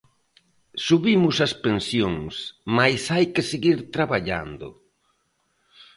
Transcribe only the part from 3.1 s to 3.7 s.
hai que